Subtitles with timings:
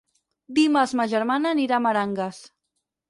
[0.59, 2.41] Dimarts ma germana anirà a Meranges.